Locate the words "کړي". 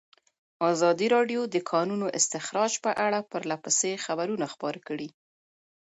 4.87-5.09